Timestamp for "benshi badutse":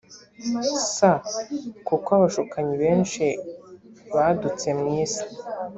2.83-4.67